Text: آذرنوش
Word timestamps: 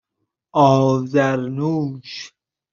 آذرنوش 0.53 2.31